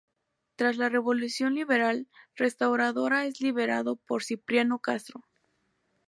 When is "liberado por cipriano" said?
3.39-4.79